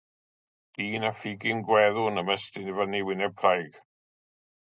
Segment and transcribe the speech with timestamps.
[0.77, 3.79] Dyn â phigyn gweddw'n ymestyn i fyny wyneb craig.